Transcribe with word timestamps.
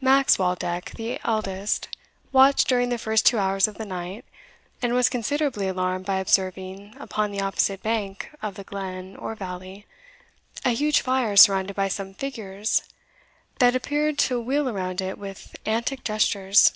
Max 0.00 0.38
Waldeck, 0.38 0.92
the 0.92 1.20
eldest, 1.22 1.90
watched 2.32 2.66
during 2.66 2.88
the 2.88 2.96
first 2.96 3.26
two 3.26 3.36
hours 3.38 3.68
of 3.68 3.76
the 3.76 3.84
night, 3.84 4.24
and 4.80 4.94
was 4.94 5.10
considerably 5.10 5.68
alarmed 5.68 6.06
by 6.06 6.16
observing, 6.16 6.94
upon 6.98 7.30
the 7.30 7.42
opposite 7.42 7.82
bank 7.82 8.30
of 8.40 8.54
the 8.54 8.64
glen, 8.64 9.16
or 9.16 9.34
valley, 9.34 9.84
a 10.64 10.70
huge 10.70 11.02
fire 11.02 11.36
surrounded 11.36 11.76
by 11.76 11.88
some 11.88 12.14
figures 12.14 12.84
that 13.58 13.76
appeared 13.76 14.16
to 14.18 14.40
wheel 14.40 14.66
around 14.66 15.02
it 15.02 15.18
with 15.18 15.54
antic 15.66 16.02
gestures. 16.04 16.72